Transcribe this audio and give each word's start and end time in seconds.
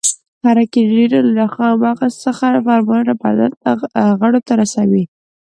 حرکي 0.43 0.81
نیورونونه 0.87 1.25
له 1.25 1.31
نخاع 1.41 1.67
او 1.71 1.75
مغز 1.85 2.13
څخه 2.25 2.45
فرمانونه 2.65 3.13
بدن 3.21 3.51
غړو 4.19 4.39
ته 4.47 4.53
رسوي. 4.61 5.03